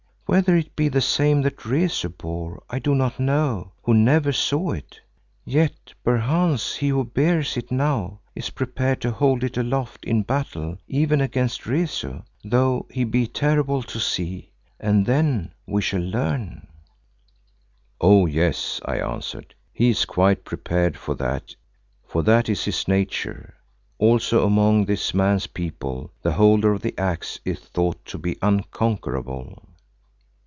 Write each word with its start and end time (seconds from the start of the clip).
Whether 0.31 0.55
it 0.55 0.77
be 0.77 0.87
the 0.87 1.01
same 1.01 1.41
that 1.41 1.65
Rezu 1.65 2.07
bore 2.07 2.63
I 2.69 2.79
do 2.79 2.95
not 2.95 3.19
know 3.19 3.73
who 3.83 3.93
never 3.93 4.31
saw 4.31 4.71
it, 4.71 5.01
yet 5.43 5.73
perchance 6.05 6.77
he 6.77 6.87
who 6.87 7.03
bears 7.03 7.57
it 7.57 7.69
now 7.69 8.21
is 8.33 8.49
prepared 8.51 9.01
to 9.01 9.11
hold 9.11 9.43
it 9.43 9.57
aloft 9.57 10.05
in 10.05 10.21
battle 10.23 10.77
even 10.87 11.19
against 11.19 11.65
Rezu, 11.65 12.21
though 12.45 12.87
he 12.89 13.03
be 13.03 13.27
terrible 13.27 13.83
to 13.83 13.99
see, 13.99 14.53
and 14.79 15.05
then 15.05 15.53
we 15.67 15.81
shall 15.81 15.99
learn." 15.99 16.65
"Oh! 17.99 18.25
yes," 18.25 18.79
I 18.85 18.99
answered, 19.01 19.53
"he 19.73 19.89
is 19.89 20.05
quite 20.05 20.45
prepared, 20.45 20.95
for 20.95 21.13
that 21.15 21.57
is 22.49 22.63
his 22.63 22.87
nature. 22.87 23.55
Also 23.99 24.45
among 24.45 24.85
this 24.85 25.13
man's 25.13 25.47
people, 25.47 26.13
the 26.21 26.31
holder 26.31 26.71
of 26.71 26.81
the 26.81 26.97
Axe 26.97 27.41
is 27.43 27.59
thought 27.59 28.05
to 28.05 28.17
be 28.17 28.37
unconquerable." 28.41 29.65